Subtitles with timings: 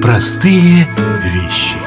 [0.00, 0.88] Простые
[1.22, 1.78] вещи.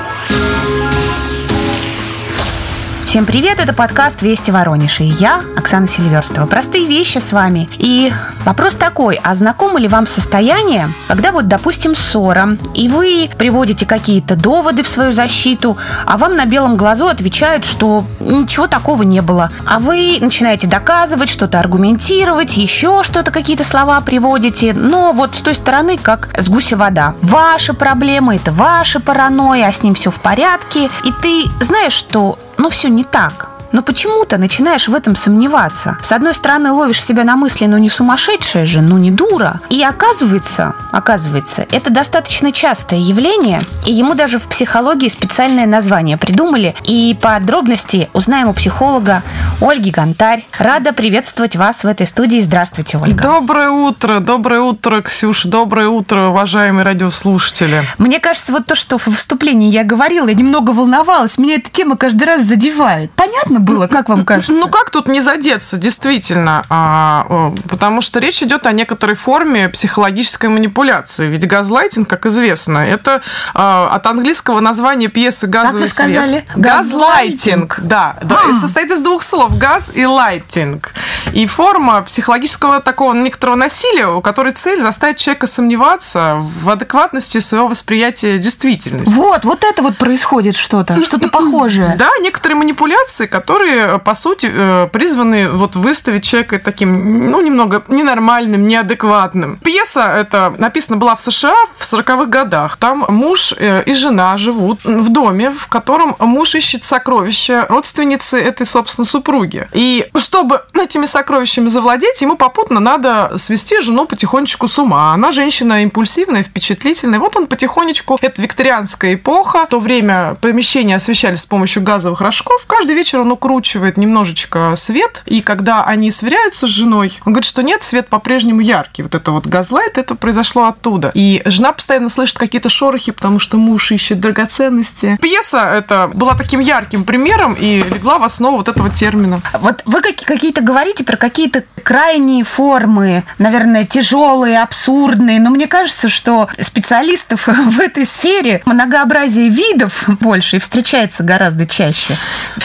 [3.13, 6.47] Всем привет, это подкаст «Вести Воронеж» и я, Оксана Сильверстова.
[6.47, 7.69] Простые вещи с вами.
[7.77, 8.11] И
[8.43, 14.35] вопрос такой, а знакомо ли вам состояние, когда вот, допустим, ссора, и вы приводите какие-то
[14.35, 15.77] доводы в свою защиту,
[16.07, 19.51] а вам на белом глазу отвечают, что ничего такого не было.
[19.67, 25.53] А вы начинаете доказывать, что-то аргументировать, еще что-то, какие-то слова приводите, но вот с той
[25.53, 27.13] стороны, как с гуся вода.
[27.21, 30.89] Ваши проблемы, это ваша паранойя, а с ним все в порядке.
[31.03, 33.52] И ты знаешь, что ну все не так.
[33.73, 35.97] Но почему-то начинаешь в этом сомневаться.
[36.03, 39.59] С одной стороны, ловишь себя на мысли, ну не сумасшедшая же, ну не дура.
[39.69, 46.75] И оказывается, оказывается, это достаточно частое явление, и ему даже в психологии специальное название придумали.
[46.85, 49.23] И подробности узнаем у психолога
[49.59, 50.45] Ольги Гонтарь.
[50.59, 52.41] Рада приветствовать вас в этой студии.
[52.41, 53.23] Здравствуйте, Ольга.
[53.23, 57.81] Доброе утро, доброе утро, Ксюш, доброе утро, уважаемые радиослушатели.
[57.97, 61.97] Мне кажется, вот то, что в вступлении я говорила, я немного волновалась, меня эта тема
[61.97, 63.11] каждый раз задевает.
[63.13, 64.53] Понятно было, как вам кажется?
[64.53, 70.49] Ну как тут не задеться, действительно, а, потому что речь идет о некоторой форме психологической
[70.49, 71.27] манипуляции.
[71.27, 73.21] Ведь газлайтинг, как известно, это
[73.53, 76.29] а, от английского названия пьесы «Газовый как вы сказали?
[76.29, 76.45] свет».
[76.55, 78.53] Газлайтинг, да, да а.
[78.53, 80.93] состоит из двух слов «газ» и «лайтинг».
[81.33, 87.67] И форма психологического такого некоторого насилия, у которой цель заставить человека сомневаться в адекватности своего
[87.67, 89.13] восприятия действительности.
[89.13, 91.95] Вот, вот это вот происходит что-то, что-то похожее.
[91.97, 97.83] Да, некоторые манипуляции, которые которые, по сути, э, призваны вот выставить человека таким, ну, немного
[97.87, 99.57] ненормальным, неадекватным.
[99.63, 102.77] Пьеса эта написана была в США в 40-х годах.
[102.77, 108.65] Там муж э, и жена живут в доме, в котором муж ищет сокровища родственницы этой,
[108.65, 109.67] собственно, супруги.
[109.73, 111.22] И чтобы этими сокровищами
[111.69, 115.13] завладеть, ему попутно надо свести жену потихонечку с ума.
[115.13, 117.19] Она женщина импульсивная, впечатлительная.
[117.19, 122.65] Вот он потихонечку, это викторианская эпоха, в то время помещения освещались с помощью газовых рожков.
[122.65, 127.63] Каждый вечер он укручивает немножечко свет, и когда они сверяются с женой, он говорит, что
[127.63, 129.03] нет, свет по-прежнему яркий.
[129.03, 131.11] Вот это вот газлайт, это произошло оттуда.
[131.13, 135.17] И жена постоянно слышит какие-то шорохи, потому что муж ищет драгоценности.
[135.21, 139.39] Пьеса это была таким ярким примером и легла в основу вот этого термина.
[139.59, 146.49] Вот вы какие-то говорите про какие-то крайние формы, наверное, тяжелые, абсурдные, но мне кажется, что
[146.59, 152.17] специалистов в этой сфере многообразие видов больше и встречается гораздо чаще.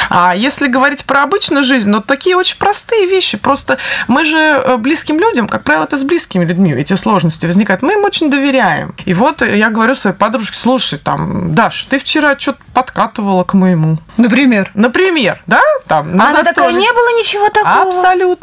[0.08, 3.36] А если говорить про обычную жизнь, ну, такие очень простые вещи.
[3.36, 3.76] Просто
[4.06, 7.82] мы же э, близким людям, как правило, это с близкими людьми эти сложности возникают.
[7.82, 8.94] Мы им очень доверяем.
[9.04, 13.98] И вот я говорю своей подружке, слушай, там, Даш, ты вчера что-то подкатывала к моему.
[14.16, 14.70] Например?
[14.72, 15.60] Например, да?
[15.86, 17.88] Там, а она такая, не было ничего такого.
[17.88, 18.37] Абсолютно.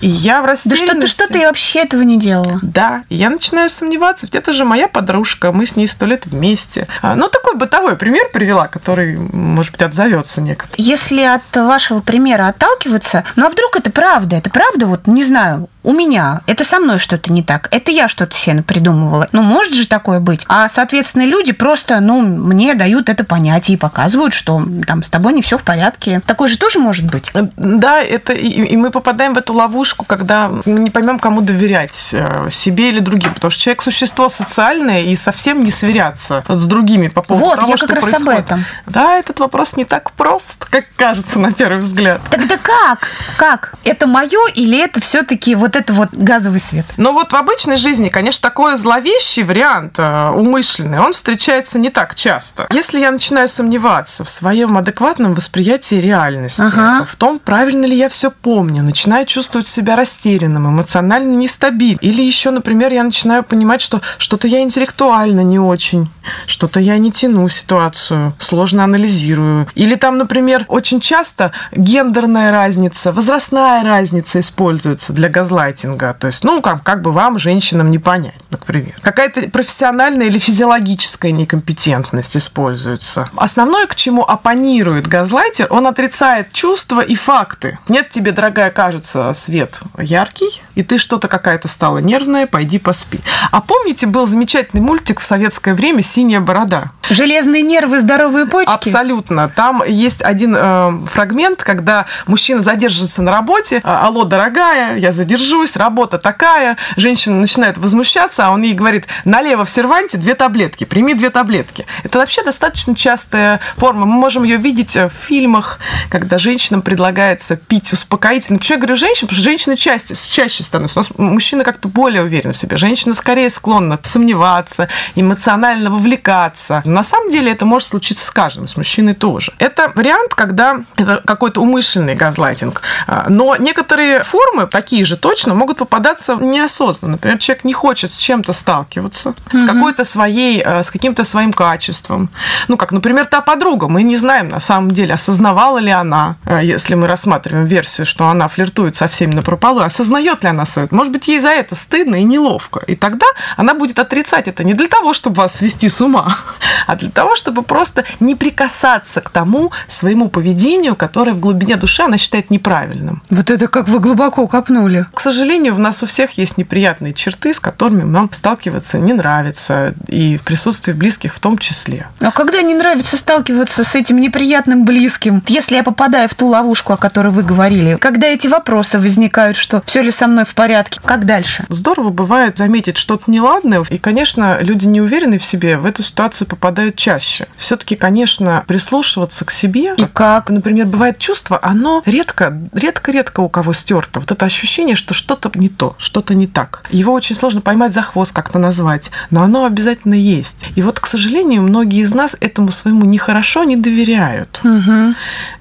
[0.00, 0.86] И я в растерянности.
[0.86, 2.58] Да что ты, что ты вообще этого не делала?
[2.62, 3.04] Да.
[3.08, 6.86] Я начинаю сомневаться, ведь это же моя подружка, мы с ней сто лет вместе.
[7.00, 10.74] А, ну, такой бытовой пример привела, который, может быть, отзовется некоторым.
[10.78, 14.36] Если от вашего примера отталкиваться, ну а вдруг это правда?
[14.36, 18.08] Это правда, вот, не знаю, у меня, это со мной что-то не так, это я
[18.08, 19.28] что-то себе придумывала.
[19.32, 20.44] Ну, может же такое быть.
[20.48, 25.32] А, соответственно, люди просто, ну, мне дают это понятие и показывают, что там с тобой
[25.32, 26.20] не все в порядке.
[26.26, 27.30] Такое же тоже может быть.
[27.56, 32.10] Да, это и, и мы попадаем в эту ловушку, когда мы не поймем, кому доверять,
[32.12, 37.08] э, себе или другим, потому что человек существо социальное и совсем не сверяться с другими
[37.08, 38.38] по поводу вот, того, я что как раз происходит.
[38.38, 38.64] об этом.
[38.86, 42.20] Да, этот вопрос не так прост, как кажется на первый взгляд.
[42.30, 43.08] Тогда как?
[43.36, 43.74] Как?
[43.84, 46.84] Это мое или это все-таки вот вот это вот газовый свет.
[46.96, 52.14] Но вот в обычной жизни, конечно, такой зловещий вариант, э, умышленный, он встречается не так
[52.14, 52.66] часто.
[52.72, 57.06] Если я начинаю сомневаться в своем адекватном восприятии реальности, ага.
[57.08, 61.98] в том, правильно ли я все помню, начинаю чувствовать себя растерянным, эмоционально нестабильным.
[62.00, 66.08] Или еще, например, я начинаю понимать, что что-то я интеллектуально не очень,
[66.46, 69.68] что-то я не тяну ситуацию, сложно анализирую.
[69.74, 76.14] Или там, например, очень часто гендерная разница, возрастная разница используется для газлайтинга газлайтинга.
[76.18, 78.94] То есть, ну, как, как бы вам, женщинам, не понять, например.
[79.02, 83.28] Какая-то профессиональная или физиологическая некомпетентность используется.
[83.36, 87.78] Основное, к чему оппонирует газлайтер, он отрицает чувства и факты.
[87.88, 93.20] Нет тебе, дорогая, кажется, свет яркий, и ты что-то какая-то стала нервная, пойди поспи.
[93.50, 96.92] А помните, был замечательный мультик в советское время «Синяя борода»?
[97.10, 98.72] Железные нервы, здоровые почки?
[98.72, 99.48] Абсолютно.
[99.48, 103.80] Там есть один э, фрагмент, когда мужчина задерживается на работе.
[103.84, 109.66] «Алло, дорогая, я задержу сержусь, работа такая, женщина начинает возмущаться, а он ей говорит, налево
[109.66, 111.84] в серванте две таблетки, прими две таблетки.
[112.04, 114.06] Это вообще достаточно частая форма.
[114.06, 115.78] Мы можем ее видеть в фильмах,
[116.08, 118.58] когда женщинам предлагается пить успокоительно.
[118.58, 119.26] Почему я говорю женщин?
[119.26, 121.00] Потому что женщины чаще, чаще становятся.
[121.00, 122.78] У нас мужчины как-то более уверены в себе.
[122.78, 126.82] Женщина скорее склонна сомневаться, эмоционально вовлекаться.
[126.86, 129.52] На самом деле это может случиться с каждым, с мужчиной тоже.
[129.58, 132.80] Это вариант, когда это какой-то умышленный газлайтинг.
[133.06, 137.12] А, но некоторые формы, такие же точно, могут попадаться неосознанно.
[137.12, 139.58] Например, человек не хочет с чем-то сталкиваться, угу.
[139.58, 142.30] с какой-то своей, э, с каким-то своим качеством.
[142.68, 143.88] Ну, как, например, та подруга.
[143.88, 148.28] Мы не знаем, на самом деле, осознавала ли она, э, если мы рассматриваем версию, что
[148.28, 150.88] она флиртует со всеми на прополу, осознает ли она свое.
[150.90, 152.80] Может быть, ей за это стыдно и неловко.
[152.86, 156.36] И тогда она будет отрицать это не для того, чтобы вас свести с ума,
[156.86, 162.02] а для того, чтобы просто не прикасаться к тому своему поведению, которое в глубине души
[162.02, 163.22] она считает неправильным.
[163.30, 165.06] Вот это как вы глубоко копнули.
[165.12, 169.94] К сожалению, в нас у всех есть неприятные черты, с которыми нам сталкиваться не нравится,
[170.08, 172.06] и в присутствии близких в том числе.
[172.20, 176.92] А когда не нравится сталкиваться с этим неприятным близким, если я попадаю в ту ловушку,
[176.92, 181.00] о которой вы говорили, когда эти вопросы возникают, что все ли со мной в порядке,
[181.04, 181.64] как дальше?
[181.68, 186.48] Здорово бывает заметить что-то неладное, и, конечно, люди не уверены в себе в эту ситуацию
[186.48, 187.46] попадают чаще.
[187.56, 189.94] Все-таки, конечно, прислушиваться к себе.
[189.96, 190.50] И как?
[190.50, 194.20] Например, бывает чувство, оно редко, редко-редко у кого стерто.
[194.20, 196.84] Вот это ощущение, что что-то не то, что-то не так.
[196.90, 200.64] Его очень сложно поймать за хвост, как-то назвать, но оно обязательно есть.
[200.74, 204.60] И вот, к сожалению, многие из нас этому своему нехорошо не доверяют.
[204.64, 205.14] Угу.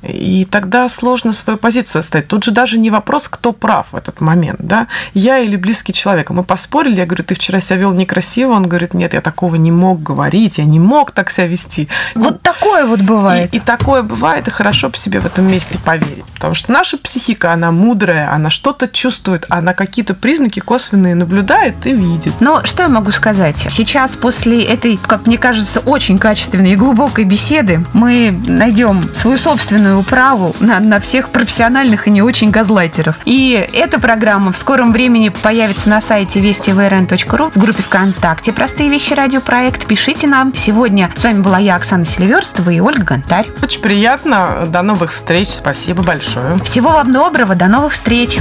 [0.10, 2.28] И тогда сложно свою позицию оставить.
[2.28, 4.60] Тут же даже не вопрос, кто прав в этот момент.
[4.60, 4.88] Да?
[5.14, 6.32] Я или близкий человек.
[6.32, 8.54] Мы поспорили, я говорю, ты вчера себя вел некрасиво.
[8.54, 11.88] Он говорит, нет, я такого не мог говорить, я не мог так себя вести.
[12.16, 13.54] Вот такое вот бывает.
[13.54, 16.26] И, и такое бывает, и хорошо бы себе в этом месте поверить.
[16.34, 21.94] Потому что наша психика, она мудрая, она что-то чувствует, она какие-то признаки косвенные наблюдает и
[21.94, 22.34] видит.
[22.40, 23.66] Но что я могу сказать?
[23.70, 30.00] Сейчас, после этой, как мне кажется, очень качественной и глубокой беседы, мы найдем свою собственную
[30.00, 33.16] управу на, на всех профессиональных и не очень газлайтеров.
[33.26, 39.14] И эта программа в скором времени появится на сайте вестиврн.ру в группе ВКонтакте «Простые вещи.
[39.14, 39.86] Радиопроект».
[39.86, 40.54] Пишите нам.
[40.56, 43.48] Сегодня с вами была я, Оксана Селиверстова и Ольга Гонтарь.
[43.62, 44.66] Очень приятно.
[44.68, 45.50] До новых встреч.
[45.50, 46.58] Спасибо большое.
[46.64, 47.56] Всего вам доброго.
[47.56, 48.38] До новых встреч.